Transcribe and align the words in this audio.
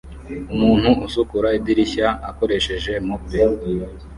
umuntu 0.53 0.89
usukura 1.07 1.47
idirishya 1.59 2.07
akoresheje 2.29 2.91
mope 3.07 3.39